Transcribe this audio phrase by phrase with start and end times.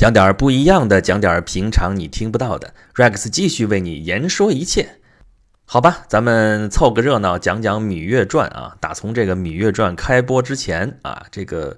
[0.00, 2.72] 讲点不一样的，讲点平常你听不到的。
[2.94, 4.92] Rex 继续为你言说一切，
[5.66, 5.98] 好吧？
[6.08, 8.74] 咱们凑个热闹，讲讲《芈月传》啊。
[8.80, 11.76] 打从这个《芈月传》开播之前啊，这个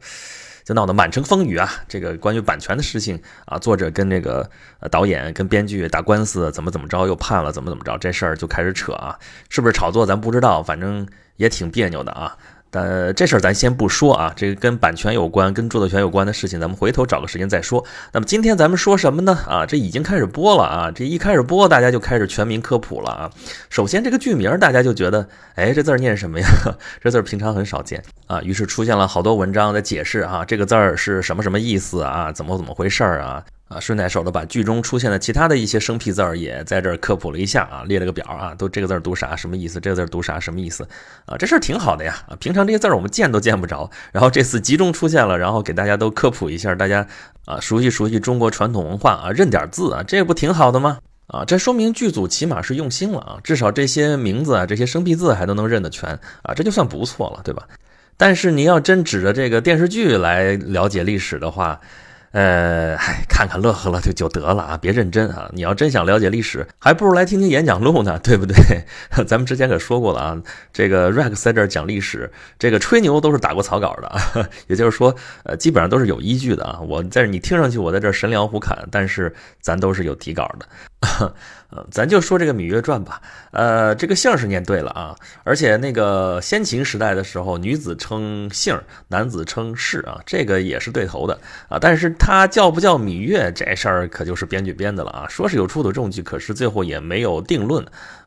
[0.64, 1.68] 就闹得满城风雨啊。
[1.88, 4.48] 这个关于版权的事情啊，作者跟这个
[4.88, 9.18] 导演跟编剧打官司，怎么怎么着，又判了，怎么怎么着，这事儿就开始扯啊。
[9.48, 11.04] 是不是炒作咱不知道，反正
[11.38, 12.36] 也挺别扭的啊。
[12.72, 17.84] 但这事儿咱先不说啊，这个跟版权有关、跟著作权有关的事情，咱们回头找个时间再说。
[18.12, 19.38] 那么今天咱们说什么呢？
[19.46, 23.30] 啊，这已经开始播了啊，这一开始播，大家就开始全民科普了啊。
[23.68, 26.48] 首先这个剧名，大家就觉得，哎，这字儿念什么呀？
[27.02, 28.40] 这字儿平常很少见啊。
[28.40, 32.32] 于是出现了好多文章在解释啊，这个字儿是什么什么意思啊？
[32.32, 33.44] 怎么怎么回事儿啊？
[33.72, 39.80] 啊，顺带手的把剧中出现的其他的一些生僻字儿也在这儿科普了一下啊，列了个表啊，都这个字儿读啥，什么意思？
[39.80, 40.86] 这个字儿读啥，什么意思？
[41.24, 47.06] 啊，这事儿挺好的呀啊，平常这些字儿我们见都见不着，然后这次集中出现了，然后给大家都科普一下，大家
[47.46, 50.98] 啊熟悉熟悉中国传统文化啊，认点字啊，这不挺好的吗？
[51.28, 56.10] 啊，这说明剧组起码是用心了啊，至少这些名字啊，这些生僻字还都能认得全
[56.42, 57.66] 啊，这就算不错了，对吧？
[58.18, 61.80] 但是你要真指着这个电视剧来了解历史的话，
[62.32, 65.50] 呃，嗨，看看乐呵乐就就得了啊，别认真啊！
[65.52, 68.56] 你要真想了解历史，还不如来听听演讲录呢， 对不对？
[69.26, 76.80] 咱们之前可说过了啊，这个 Rex 在这儿讲历史，这个吹牛都是打过草稿的， 也就是说，呃，基本上都是有依据的啊。
[76.80, 80.66] 我在你听上去我在这儿神聊胡侃，但是咱都是有底稿的。
[81.74, 83.20] 呃，咱就说这个《芈月传》吧。
[83.50, 91.78] 呃，这个姓是念对了啊，而且那个先秦时代的时候，女子称姓，男子称氏啊，这个也是对头的啊。
[91.80, 95.26] 但是他叫不叫芈月这事儿，可就是编剧编的了啊。
[95.28, 97.84] 说是有出土证据，可是最后也没有定论。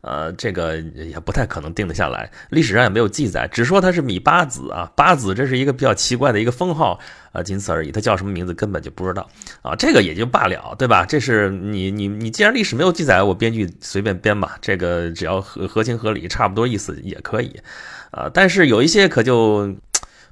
[0.08, 4.92] 呃，这个也不太可能定得下来，历史上也没有记载，只说他是芈八子啊。
[4.95, 7.00] 八子这是一个比较奇怪的一个封号
[7.31, 7.92] 啊，仅此而已。
[7.92, 9.28] 他叫什么名字根本就不知道
[9.64, 11.08] 啊，这个也就罢了，对吧？
[11.08, 17.59] 这是你你你，既然历史没有记载，我编剧随便编吧，这个只要合合情合理，差不多意思也可以
[18.11, 18.30] 啊。
[18.32, 19.76] 但是有一些可就。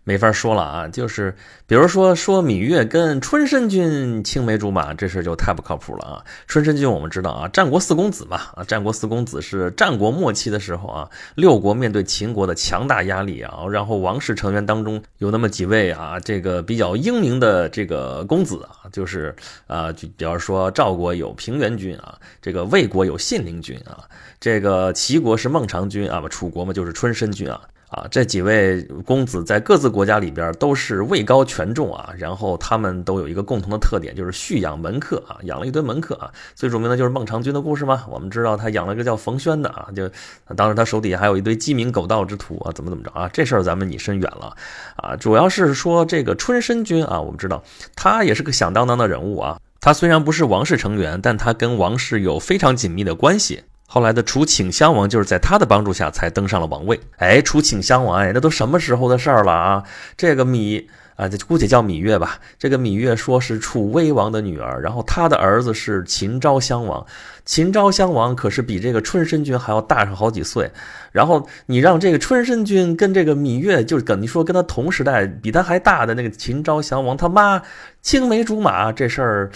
[0.05, 1.33] 没法说了啊，就是
[1.65, 6.25] 比如说说芈月跟春申君青梅竹马，这事就太不靠谱了啊。
[6.45, 19.33] 春申君我们知道啊，战国四公子嘛啊，战国四公子是战国末期的时候啊，六国面对秦国的强大压力啊，然后王室成员当中有那么几位啊，这个比较英明的这个公子啊，就是
[19.67, 24.03] 啊，就比方说赵国有平原君啊，这个魏国有信陵君啊，
[24.41, 27.61] 这个齐国是孟尝君啊，楚国嘛就是春申君啊。
[27.93, 36.31] 啊，这几位公子在各自国家里边都是位高权重啊，然后他们都有一个共同的特点，就是蓄养门客啊，养了一堆门客啊。
[36.55, 40.09] 最著名的就是孟尝君的故事嘛，我们知道他养了个叫冯轩的啊，就
[40.55, 44.55] 当时他手底下还有一堆鸡鸣狗盗之徒啊，怎么怎么着啊，这事儿咱们拟深远了
[44.95, 45.15] 啊。
[45.15, 47.63] 主要是说这个春申君啊，我们知道
[47.95, 53.61] 他也是个响当当的人物啊，他虽然不是王室成员，但他跟王室有非常紧密的关系。
[53.85, 56.99] 后来的楚顷襄王就是在他的帮助下才登上了王位。
[57.17, 59.83] 哎，楚顷襄王，哎，那都什么时候的事儿了啊？
[60.17, 62.39] 这个芈啊，就姑且叫芈月吧。
[62.57, 67.05] 这个芈月说是楚威王的女儿，然后他的儿子是秦昭襄王。
[67.45, 70.71] 秦昭襄王可是比这个春申君还要大上好几岁。
[71.11, 77.61] 然后你让这个春申君跟这个芈月，就是跟你说跟他同时代，比他还大的那个秦昭襄王他妈
[78.01, 79.51] 青梅竹马，这事儿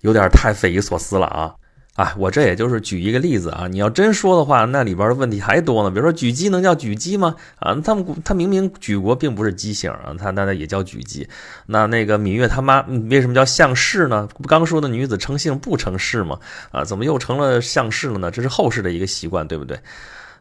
[0.00, 1.54] 有点太匪夷所思了啊。
[1.96, 5.90] 啊，我这也就是举一个例子啊，你要真说的话，那里边的问题还多呢。
[5.90, 7.34] 比如说举机能叫举姬吗？
[7.58, 11.26] 啊，他们他明明举国并不是姬姓啊，他那那也叫举姬。
[11.64, 14.28] 那那个芈月他妈为什么叫项氏呢？
[14.40, 16.38] 不刚说的女子成姓不成氏吗？
[16.70, 18.30] 啊，怎么又成了项氏了呢？
[18.30, 19.78] 这是后世的一个习惯，对不对？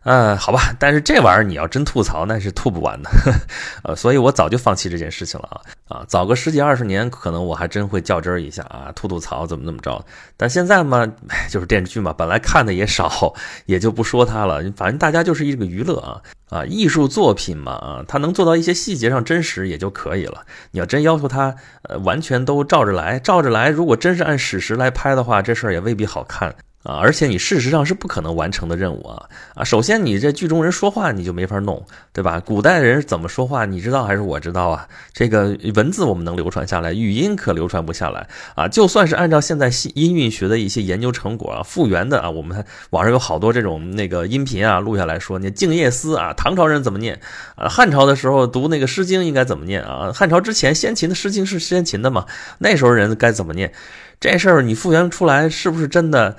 [0.06, 3.10] 呃，好吧，但是这玩意儿你要真吐槽，那是吐不完的，
[3.84, 5.58] 呃，所以我早就放弃这件事情了啊。
[5.88, 10.04] 啊，早个十几二十年，可能我还真会较真儿一下啊，吐吐槽怎么怎么着，
[10.38, 11.12] 但现在嘛，
[11.50, 13.34] 就是电视剧嘛，本来看的也少，
[13.66, 16.22] 也就不说它了，反正大家就是一个娱乐啊。
[16.50, 21.56] 啊，艺术作品嘛啊，它能做到一些细节上真实也就可以了，你要真要求它
[21.90, 26.54] 呃完全都照着来，照着来，如果真是按史实来拍的话，这事儿也未必好看。
[26.86, 29.26] 啊，而且你事实上是不可能完成的任务啊！
[29.56, 31.84] 啊，首先你这剧中人说话你就没法弄，
[32.14, 32.40] 对吧？
[32.40, 34.88] 古代人怎么说话，你知道还是我知道啊？
[35.12, 38.68] 这个文字我们能流传下来，语音可流传不下来啊！
[38.68, 47.20] 就算是按照现在音韵学的一些研究成果啊，复原的啊，我们网上有好多这种那个音频啊，录下来说，你《静夜思》啊，唐朝人怎么念
[47.56, 47.68] 啊？
[47.68, 50.12] 汉朝的时候读那个《诗经》应该怎么念啊？
[50.14, 52.28] 汉朝之前先秦的《诗经》是先秦的嘛？
[52.60, 53.74] 那时候人该怎么念？
[54.20, 56.38] 这事儿你复原出来是不是真的？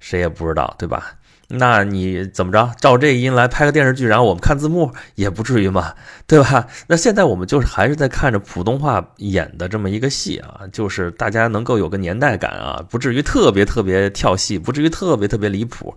[0.00, 1.12] 谁也不知道，对吧？
[1.48, 2.68] 那你怎么着？
[2.80, 5.94] 照这音来拍个电视剧，然后我们看字幕也不至于嘛，
[6.26, 6.66] 对吧？
[6.88, 15.94] 那现在我们就是还是在看着普通话演的这么一个戏啊，就是大家能够有个年代感啊，不至于特别特别跳戏，不至于特别特别离谱，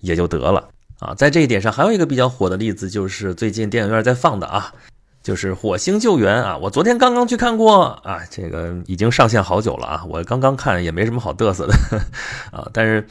[0.00, 0.68] 也就得了
[0.98, 1.14] 啊。
[1.14, 4.70] 在这一点上，还有一个比较火的例子，就是最近电影院在放的啊，
[5.22, 6.58] 就是《火星救援》啊。
[6.58, 11.74] 我昨天刚刚去看过啊，这个已经上线好久了啊，我刚刚看也没什么好嘚瑟的
[12.52, 13.02] 啊，但是。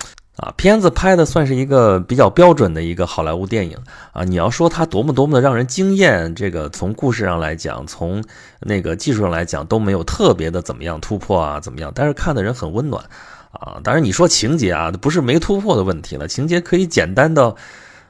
[0.42, 3.78] 啊，片子拍的算是一个比较标准的一个好莱坞电影
[4.12, 4.24] 啊。
[4.24, 8.24] 你要说它多么多么的让人惊艳，这个从故事上来讲，从
[8.60, 11.92] 那个技术上来讲都没有特别的怎么样突破啊，怎么样？
[11.94, 13.06] 但是看的人很温暖
[13.52, 13.80] 啊。
[13.84, 17.56] 当然你说情节啊，不是没突破的问题了，情节可以简单到，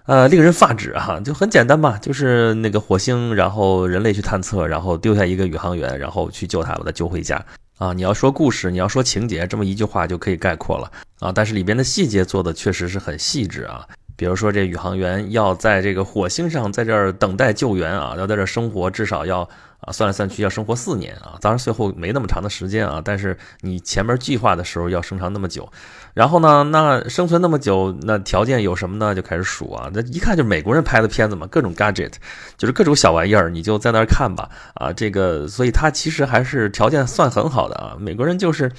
[0.05, 7.43] 呃，令人发指啊，就很简单嘛，就是那个火星，然后人类去探测，然后丢下一个宇航员，然后去救他，把他救回家。
[7.77, 10.89] 啊，你要说故事，你要说情节，这么一句话就可以概括了
[11.21, 11.31] 啊。
[11.31, 13.87] 但是里边的细节做的确实是很细致啊。
[14.17, 19.47] 比如说这宇航员要在这个火星上，在这儿等待救援啊，要在这儿生活，至少要。
[19.81, 25.67] 啊，算来算去要生活四年啊，当然最后没那么长的时间啊，但是你前面计划的时候要生长那么久，
[26.13, 29.15] 然后呢，那生存那么久，那条件有什么呢？
[29.15, 32.13] 就开始数啊，那一看就是美国人拍的片子嘛，各种 gadget，
[32.57, 38.71] 就是各种小玩意儿，你就在那儿看吧啊，这个，所以他其实还是条件算很好的啊，美国人就是，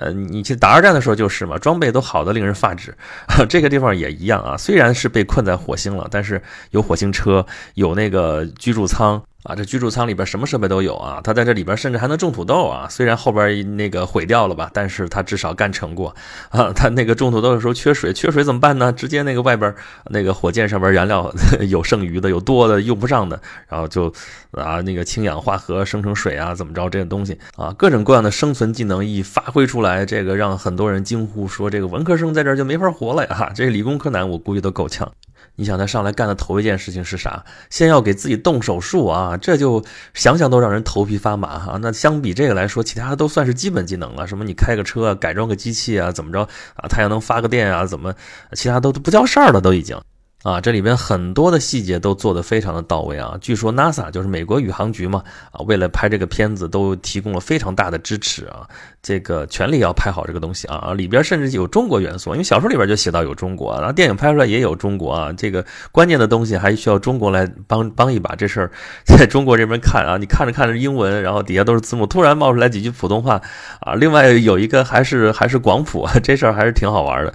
[0.00, 2.96] 呃，你去打二战的时候就是嘛，装备都好的令人发指，
[3.48, 7.44] 这个地方也一样啊，虽然是被困在火星了，但是有火星车，
[7.74, 9.22] 有那个居住舱。
[9.42, 12.88] 啊，这居住舱里边什么设备都有啊，他在这里边甚至还能种土豆啊。
[12.90, 16.14] 虽然后边那个毁掉了吧，但是他至少干成过
[16.50, 16.72] 啊。
[16.74, 18.92] 他那个种土豆的时候缺水，缺水怎么办呢？
[18.92, 19.72] 直接那个外边
[20.06, 21.32] 那个火箭上边燃料
[21.68, 24.12] 有剩余的，有多的用不上的，然后就
[24.50, 33.52] 啊那个氢氧化合生成水啊，怎么着这些东西啊，各种各样的生存技能一发挥出来，这个让很多人惊呼说，这个文科生在这就没法活了呀。
[33.54, 35.12] 这理工科男我估计都够呛。
[35.58, 37.42] 你想他上来干的头一件事情是啥？
[37.70, 39.35] 先要给自己动手术啊！
[39.38, 39.84] 这就
[40.14, 41.78] 想想都让人头皮发麻哈。
[41.80, 44.26] 那相比这个来说，其他的都算是基本技能了。
[44.26, 46.40] 什么你开个车，改装个机器啊，怎么着
[46.74, 46.88] 啊？
[46.88, 47.84] 太阳能发个电啊？
[47.86, 48.14] 怎么？
[48.52, 50.00] 其他都不叫事儿了，都已经。
[50.46, 53.36] 啊，这里边很多的细节都做得非常的到位啊！
[53.40, 55.20] 据说 NASA 就是美国宇航局嘛，
[55.50, 58.62] 啊，为了拍这个片子都提供了非常大的支持啊，
[59.02, 60.92] 这个全力要拍好这个东西啊！
[60.92, 68.36] 里边甚至有中国元素，因为小说里边就写到有中国，然后电影拍出来也有中国啊，这个关键的东西还需要中国来帮帮一把。
[68.36, 68.70] 这事儿
[69.04, 73.42] 在中国这边看啊，你看着看着英文，然后底下都是字幕，突然冒出来几句普通话
[73.80, 77.34] 啊，另外有一个还是还是广普，这事儿还是挺好玩的。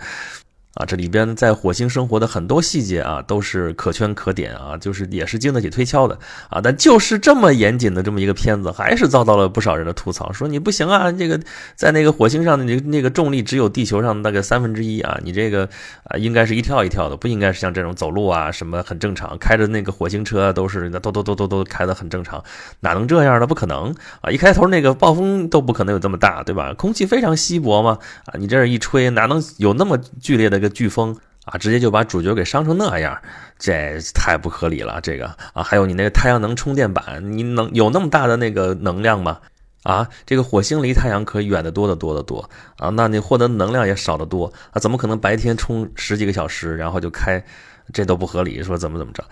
[0.73, 6.17] 啊，这里边在火星生活的很多细节啊，都是可圈可点啊，就是也是经得起推敲的
[6.49, 6.61] 啊。
[6.61, 11.37] 但就是这么严谨的这么一个片子，还是遭到了不少人的吐槽，说你不行啊，这个
[11.75, 15.67] 在那个火星上的那那个重力只有地球上大概三分之一啊，你这个
[16.05, 22.41] 啊应该是一跳一跳的，不应该是像这种走路啊什么很正常，开着那个火星车都是那都都都都都开的很正常，
[22.79, 23.45] 哪能这样呢？
[23.45, 24.31] 不可能啊！
[24.31, 26.73] 一开头那个暴风都不可能有这么大，对吧？
[26.75, 27.97] 空气非常稀薄嘛
[28.27, 30.60] 啊，你这一吹，哪能有那么剧烈的？
[30.61, 31.13] 个飓风
[31.43, 33.19] 啊，直接就把主角给伤成那样，
[33.59, 35.01] 这太不合理了。
[35.01, 39.39] 这个啊，还有你那个太阳能充电板，你能有那么大的那个能量吗？
[39.83, 42.47] 啊，这个火星离太阳可远得多得多得多
[42.77, 47.43] 啊，那你获得能量也少得多啊，怎么可能白天充十几个小时，然后就开？
[47.91, 48.61] 这都不合理。
[48.61, 49.23] 说怎么怎么着？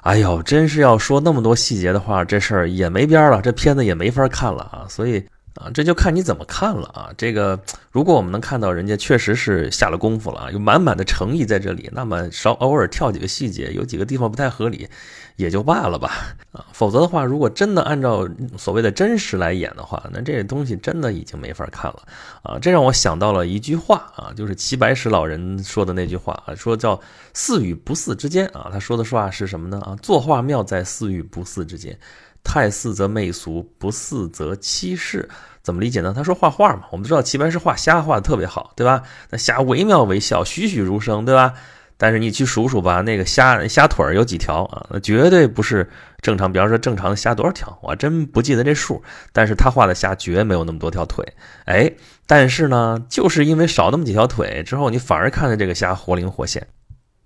[0.00, 4.86] 哎呦，真是要说那么多细节的话，这事儿也没边了，这片子也没法看了啊。
[4.88, 5.22] 所以。
[5.56, 7.10] 啊，这就看你怎么看了啊！
[7.18, 7.58] 这个，
[7.90, 14.88] 如果我们能看到人家确实是下了功夫了啊，有满满的诚意在这里，那么稍偶尔跳几个细节，有几个地方不太合理，
[15.34, 16.64] 也就罢了吧啊！
[16.72, 22.02] 否则的话，如果真的按照所谓的真实来演的话，那这些东西真的已经没法看了
[22.44, 22.56] 啊！
[22.60, 26.98] 这让我想到了一句话啊，就是齐白石老人说的那句话啊，说叫
[27.34, 28.70] 似与不似之间啊。
[28.72, 29.80] 他说的话是什么呢？
[29.80, 31.98] 啊，作画妙在似与不似之间。
[32.42, 35.28] 太似则媚俗，不似则欺世。
[35.62, 36.12] 怎么理解呢？
[36.16, 39.02] 他说画画嘛，我们知道齐白石画虾画的特别好，对吧？
[39.28, 41.52] 那虾惟妙惟肖，栩栩如生，对吧？
[41.98, 44.86] 但是你去数数吧，那个虾虾腿儿有几条啊？
[44.90, 45.86] 那绝对不是
[46.22, 46.50] 正常。
[46.50, 47.78] 比方说正常的虾多少条？
[47.82, 49.02] 我真不记得这数。
[49.34, 51.22] 但是他画的虾绝没有那么多条腿。
[51.66, 51.92] 哎，
[52.26, 56.66] 但是呢，就是因为少那么几条腿之后，你反而看着这个虾活灵活现。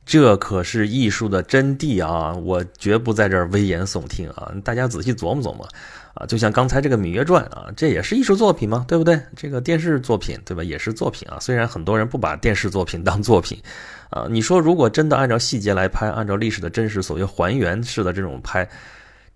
[0.07, 2.35] 这可是艺术的真谛啊！
[2.35, 4.53] 我绝不在这儿危言耸听啊！
[4.63, 5.67] 大家仔细琢磨琢磨
[6.13, 6.27] 啊！
[6.27, 9.19] 就像刚才这个《芈月传》啊，这也是艺术作品嘛，对不对？
[9.35, 10.63] 这个电视作品，对吧？
[10.63, 11.39] 也是作品啊。
[11.41, 13.59] 虽然很多人不把电视作品当作品
[14.11, 18.69] 啊，你说如果真的按照细节来拍，按照历史的真实所谓还原式的这种拍。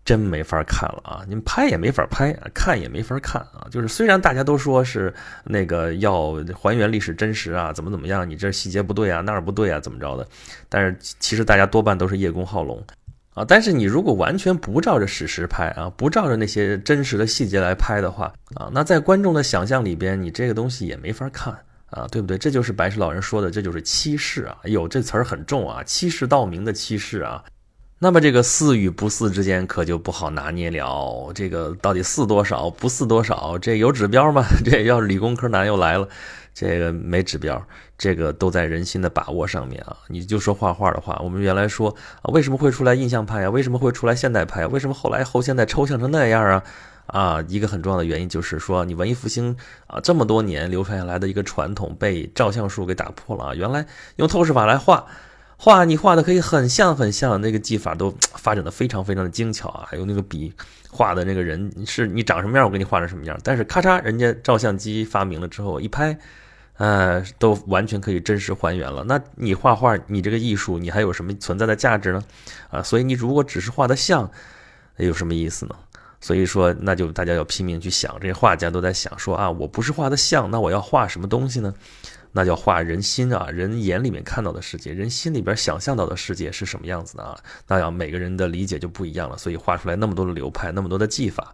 [0.08, 1.22] 真没法看了啊！
[1.28, 3.68] 你们拍也没法拍，看也没法看啊！
[3.70, 5.12] 就是虽然大家都说是
[5.44, 10.26] 那个要还原历史真实啊，怎么怎么样，你这细节不对啊，那儿不对啊，怎么着的？
[10.70, 12.82] 但是其实大家多半都是叶公好龙
[13.34, 13.44] 啊！
[13.46, 21.52] 但是你如果完全不照着史实拍啊，不照着那些真实的细节来拍的话啊，那在观众的想象里边，你这个东西也没法看
[21.90, 22.38] 啊，对不对？
[22.38, 24.56] 这就是白石老人说的，这就是欺世啊！
[24.62, 27.44] 哎呦，这词儿很重啊，欺世盗名的欺世啊！
[28.00, 31.32] 那么这个似与不似之间可就不好拿捏了。
[31.34, 33.58] 这个到底似多少，不似多少？
[33.58, 34.44] 这有指标吗？
[34.64, 36.08] 这要是理工科男又来了，
[36.54, 37.60] 这个没指标，
[37.98, 39.96] 这个都在人心的把握上面啊。
[40.06, 43.50] 你就说画画的话，我们原来说啊，为什么会出来印象派啊？
[43.50, 44.64] 为什么会出来现代派？
[44.68, 46.62] 为什么后来后现代抽象成那样啊？
[47.06, 49.56] 啊，一个很重要的原因就是说，你文艺复兴
[49.88, 53.54] 啊这么多年流传下来的一个传统被照相术给打破了啊。
[53.56, 53.84] 原来
[54.16, 55.04] 用透视法来画。
[55.60, 60.52] 画你画的可以很像很像，那个技法都发展的非常非常的精巧啊，还有那个笔
[60.88, 63.36] 画的那个人是你长什么样，我给你画成什么样。
[63.42, 66.16] 但是咔嚓，人家照相机发明了之后一拍，
[66.76, 69.02] 呃，都完全可以真实还原了。
[69.02, 72.22] 那你画画，你这个艺术，你还有什么存在的价值呢？
[72.70, 74.30] 啊，所以你如果只是画的像，
[74.96, 75.74] 有什么意思呢？
[76.20, 81.74] 所以说，那就大家要拼命去想，这些画家都在想说啊，我不是画的像，那我要画什么东西呢？
[82.38, 87.36] 那叫画人心啊，人眼里面看到的世界，人心里边想象到的世界是什么样子的啊？
[87.66, 91.52] 那要每个人的理解就不一样了，所以画出来那么多的流派，那么多的技法，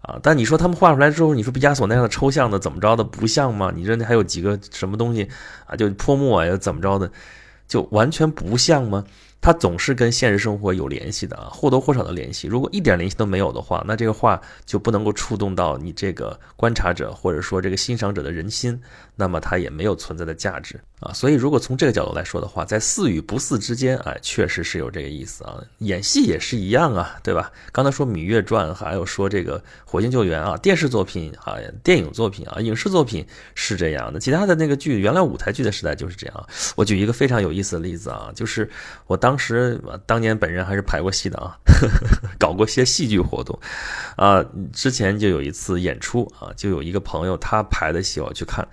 [0.00, 0.18] 啊！
[0.20, 3.72] 但你说他们画出来之后，你说毕加索那样的抽象的怎么着的不像吗？
[3.72, 5.28] 你这还有几个什么东西
[5.64, 5.76] 啊？
[5.76, 7.08] 就泼墨呀，怎么着的，
[7.68, 9.04] 就完全不像吗？
[9.38, 12.48] 它总是跟现实生活有联系的啊，或多或少的联系。
[12.48, 18.80] 如果一点联系都没有的话，那这个画就不能够触动到你这个观察者或者说这个欣赏者的人心，
[19.16, 21.12] 那么它也没有存在的价值啊。
[21.12, 25.56] 所以，如果从这个角度来说的话，在似与不似之间，哎，确实是有这个意思啊。
[25.78, 27.50] 演戏也是一样啊，对吧？
[27.72, 34.20] 刚才说《芈月传》，还有说这个《火星救援》啊，电视作品啊，电影作品啊，影视作品是这样的。
[34.20, 36.46] 其他的那个剧，原来舞台剧的时代就是这样。
[36.74, 38.68] 我举一个非常有意思的例子啊，就是
[39.06, 39.34] 我当。
[39.38, 41.54] 时当年本人还是排过戏的啊，
[42.36, 43.56] 搞过些戏剧活动，
[44.16, 48.66] 啊，之前就有一次演出啊，就有一个朋友他排的戏我去看，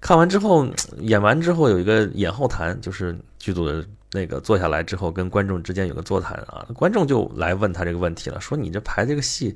[0.00, 0.66] 看完之后
[1.00, 9.54] 演完之后有一个演后谈，就是剧组的那个坐下来之后跟观众之间有个座谈啊，观众就来问他这个问题了，说你这排这个戏，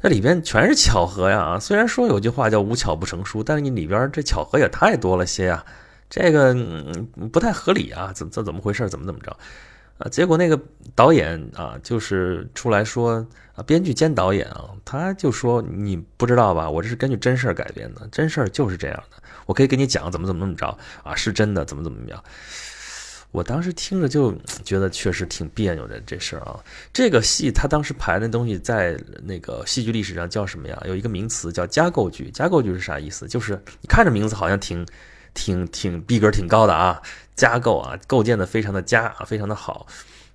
[0.00, 5.64] 这里边全是巧合呀，虽然说有句话叫无巧不成书，但是你里边这巧合也太多了些呀。
[6.08, 6.54] 这个
[7.32, 8.88] 不太合理啊，怎这怎么回事？
[8.88, 9.36] 怎么怎么着？
[9.98, 10.60] 啊，结果那个
[10.94, 16.68] 导演啊，就是出来说啊，编剧兼导演啊，他就说你不知道吧？
[16.68, 19.22] 我这是根据真事改编的，真事就是这样的。
[19.46, 20.66] 我可以给你讲怎么怎么怎么着
[21.02, 22.22] 啊，是真的，怎么怎么样？
[23.30, 24.34] 我当时听着就
[24.64, 26.60] 觉得确实挺别扭的这事儿啊。
[26.92, 30.82] 这个戏他当时排那东西在那个戏剧历史上叫什么呀？
[30.86, 32.30] 有一个名词叫加构剧。
[32.30, 33.26] 加构剧是啥意思？
[33.26, 34.86] 就是你看着名字好像挺。
[35.38, 36.98] 挺挺逼格挺高的啊，
[37.36, 39.86] 加构啊，构建的非常的佳啊，非常的好。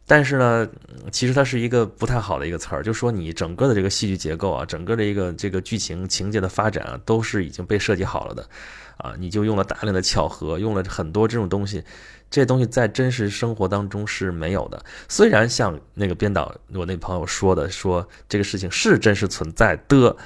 [0.07, 0.67] 但是呢，
[1.11, 8.45] 其实它是一个不太好的一个词儿，就说你整个的这个戏剧结构啊，整个的一个这个剧情情节的发展啊，都是已经被设计好了的
[8.97, 9.13] 啊。
[9.17, 11.81] 你就用了大量的巧合，用了很多这种东西，
[12.29, 14.83] 这东西在真实生活当中是没有的。
[15.07, 20.17] 虽然像那个编导我那朋友说的，说这个事情是真实存在的，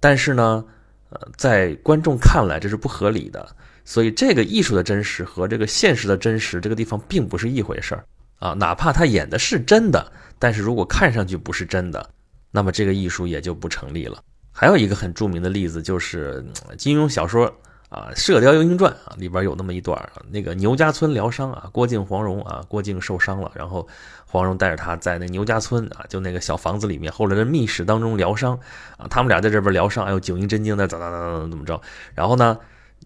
[0.00, 0.64] 但是呢，
[1.10, 3.46] 呃，在观众看来这是不合理的。
[3.88, 8.04] 所以，这个艺术的真实和这个现实的真实，这个地方并不是一回事儿
[8.40, 8.52] 啊。
[8.52, 12.10] 哪怕他演的是真的，但是如果看上去不是真的，
[12.50, 14.20] 那么这个艺术也就不成立了。
[14.50, 16.44] 还有一个很著名的例子，就是
[16.76, 17.46] 金庸小说
[17.88, 19.96] 啊《射雕英雄传》啊里边有那么一段，
[20.32, 23.86] 那个牛家村疗伤啊，郭靖、黄蓉啊，郭靖受伤了，然后
[24.26, 28.58] 黄蓉带着他在那牛家村啊，就那个小房子里面，后来的密室当中疗伤
[28.96, 31.80] 啊，他们俩在这边疗伤，哎呦，九阴真经的咋咋咋咋怎么着，
[32.12, 32.58] 然后呢？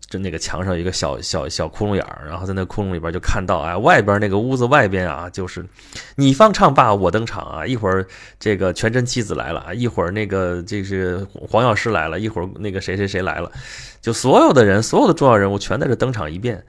[0.09, 5.65] 就那个墙上一个小小小窟窿眼儿，然后在那窟窿里边就看到，哎，外边那个屋子外边啊，就是
[6.17, 8.07] 你方唱罢我登场啊，一会儿
[8.39, 13.51] 这个全真七子来了，一会儿那个这是黄药师来了，一会儿那个谁谁谁来了，
[14.01, 16.65] 就所有的人，所有的重要人物全在这登场一遍。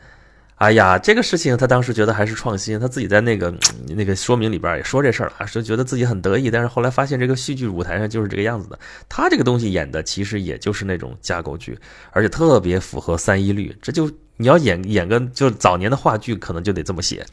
[0.61, 3.51] 哎呀，这个事情他当时觉得还是创新，他自己在那个
[3.87, 6.51] 那个说明里边也说这事儿了，是觉得自己很得意。
[6.51, 8.77] 但是后来发现这个戏剧舞台上就是这个样子的，
[9.09, 11.75] 他这个东西演的其实也就是那种架构剧，
[12.11, 13.75] 而且特别符合三一律。
[13.81, 17.25] 这就你要演演个就是早年的话剧，可能就得这么写，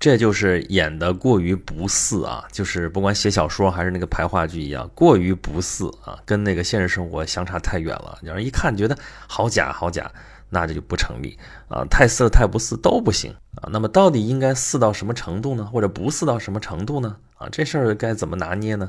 [0.00, 10.10] 这就是演的过于不似啊，就是不管写小说还是那个排话剧一样，过于不似啊，跟那个现实生活相差太远了，让人一看觉得好假好假。
[10.54, 11.36] 那这就不成立
[11.68, 13.68] 啊，太似太不似都不行啊。
[13.72, 15.64] 那么到底应该似到什么程度呢？
[15.66, 17.16] 或者不似到什么程度呢？
[17.36, 18.88] 啊，这事儿该怎么拿捏呢？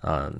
[0.00, 0.30] 啊，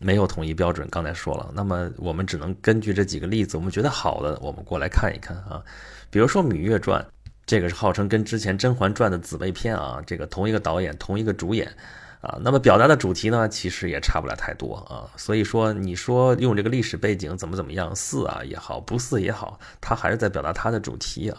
[0.00, 0.86] 没有统一标准。
[0.90, 5.62] 刚才说了，那么我们只能根据这几个例子，我们觉得好的，我们过来看一看啊。
[6.10, 7.00] 比如说《芈月传》，
[7.46, 11.72] 这个是号称跟之前《甄嬛传》的姊妹篇啊，这个同一个导演，同一个主演
[12.20, 15.08] 啊，那么表达的主题呢，其实也差不了太多啊。
[15.16, 21.38] 所以说，你说用这个历史背景怎么怎么样，似啊也好，不似也好，它还是在表达它的主题啊。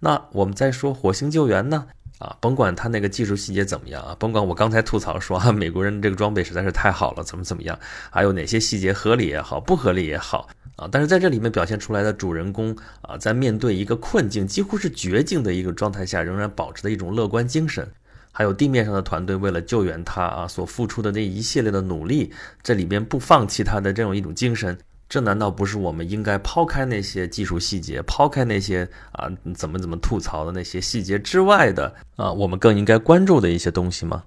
[0.00, 1.86] 那我们再说《火星救援》呢？
[2.18, 7.78] 啊，甭管他那个技术细节怎么样啊，甭管我刚才吐槽说啊，美国人这个装备实在是太好了，怎么怎么样，
[8.10, 17.90] 还有哪些细节合理也好，不合理也好啊，但是在这里面表现出来的主人公啊，在面对一个困境，几乎是绝境的一个状态下，仍然保持的一种乐观精神，
[18.32, 22.32] 还有地面上的团队为了救援他啊所付出的那一系列的努力，
[22.62, 24.76] 这里边不放弃他的这种一种精神。
[25.08, 34.22] 这难道不是我们应该抛开那些技术细节，抛开那些啊怎么怎么吐槽的那些细节之外的啊，我们更应该关注的一些东西吗？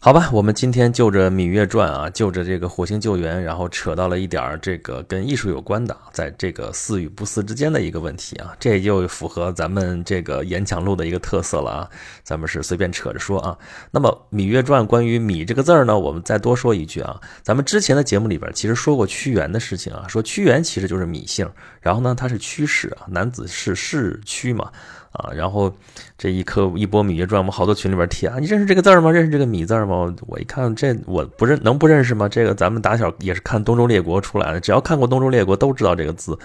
[0.00, 11.90] 好吧，我们今天就着《芈月传》啊，就着这个火星救援，然后扯到了一点这个跟艺术有关的，在这个似与不似之间的一个问题啊，这就符合咱们这个演讲录的一个特色了啊。
[12.22, 13.58] 咱们是随便扯着说啊。
[13.90, 17.20] 那么《芈月传》关于“芈”这个字儿呢，我们再多说一句啊。
[17.42, 21.50] 咱们之前的节目里边其实说过屈原的事情啊，说屈原其实就是芈姓，
[21.80, 24.70] 然后呢他是屈氏啊，男子是氏屈嘛。
[25.12, 25.72] 啊，然后
[26.16, 29.10] 这一刻一波《芈月传》，我们好多群里边提啊，你认识这个字儿吗？
[29.10, 30.14] 认识这个“芈”字吗？
[30.26, 32.28] 我一看这我不认，能不认识吗？
[32.28, 36.38] 这个咱们打小也是看《东周列国》出来的，只要看过《东周列国》都知道这个字，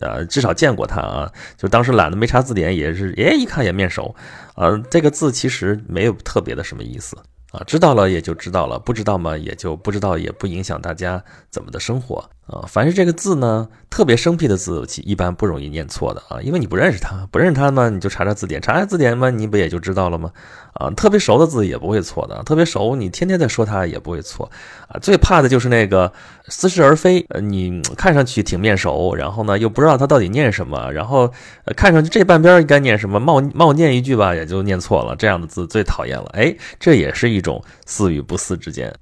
[0.00, 1.32] 呃，至少见过它啊。
[1.56, 4.14] 就当时懒得没查字典，也是哎一看也面熟。
[4.54, 7.16] 啊，这个字其实没有特别的什么意思。
[7.52, 12.66] 啊，知道了也就知道了，不知道嘛也就不知道，也不影响大家怎么的生活啊。
[12.68, 20.30] 凡是这个字呢，特别生僻的字，一般不容易念错的啊，因为你不认识它，不认识它嘛，你就查查字典，查查字典嘛，你不也就知道了吗？
[20.74, 24.50] 啊，特别熟的字也不会错的，特别熟，你天天在说它也不会错
[24.88, 25.00] 啊。
[25.00, 26.12] 最怕的就是那个
[26.48, 31.32] 似是而非，呃，你看上去挺面熟，然后呢又不知道它到底念什么，然后
[31.74, 36.26] 看上去这半边应该念什么，冒冒念一句吧，也就念错了，这样的字最讨厌了。
[36.34, 37.30] 哎，这也是。
[37.30, 38.92] 一种似与不似之间，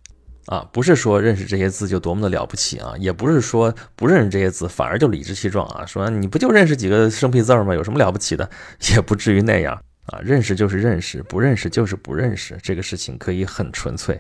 [0.48, 7.74] 啊，不是说认识这些字就多么的了不起啊，也不是说不认识这些字反而就理直气壮啊，说你不就认识几个生僻字吗？
[7.74, 8.48] 有什么了不起的？
[8.94, 14.18] 也不至于那样啊，认识就是认识，不认识就是不认识，这个事情可以很纯粹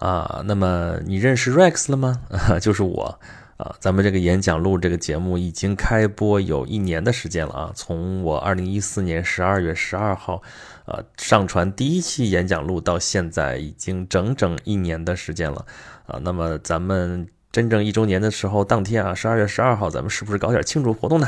[0.00, 0.42] 啊。
[0.44, 2.20] 那么你认识 Rex 了吗？
[2.30, 3.18] 啊 就是我。
[3.64, 7.72] 啊，咱们这个演讲录这个节目已经开播有一年的时间了啊！
[7.74, 10.42] 从我二零一四年十二月十二号，
[10.84, 15.64] 呃，上传第一期演讲录到现在，已经整整一年的时间了
[16.04, 16.20] 啊！
[16.22, 21.26] 那么咱们真正一周年的时候，当天啊，十二月十二号，咱们是不是搞点庆祝活动呢？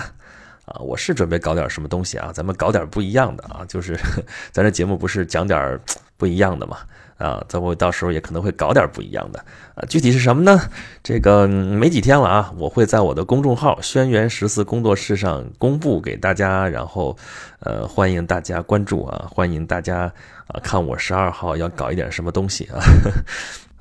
[0.67, 3.99] 啊，我是准备搞点什么东西啊，咱们搞点不一样的啊，就是
[4.53, 5.81] 咱这节目不是讲点
[6.19, 6.77] 不一样的嘛。
[7.19, 9.39] 啊，咱我到时候也可能会搞点不一样的
[9.75, 10.61] 啊，具体是什么呢？
[11.03, 17.17] 这个没几天了啊，我会在我的公众号“轩辕十四工作室”上公布给大家，然后
[17.61, 20.13] 呃，欢迎大家关注啊，欢迎大家
[20.49, 22.81] 啊，看我十二号要搞一点什么东西啊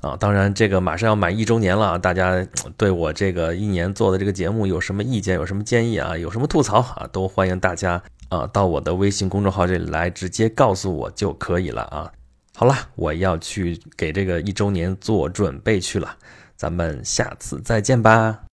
[0.00, 0.16] 啊！
[0.20, 2.46] 当然，这个马上要满一周年了，大家
[2.76, 12.10] 对我这个一年做的这个节目有什么意见，有什么建议啊，有什么吐槽啊，都欢迎大家啊，到我的微信公众号这里来直接告诉我就可以了啊。
[12.58, 16.16] 好了，我要去给这个一周年做准备去了，
[16.56, 18.40] 咱们下次再见吧。